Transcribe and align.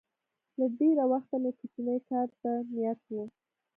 له 0.57 0.65
ډېره 0.79 1.03
وخته 1.11 1.35
مې 1.43 1.51
کوچني 1.59 1.97
کار 2.09 2.27
ته 2.41 2.51
نیت 2.75 2.99
و 3.13 3.15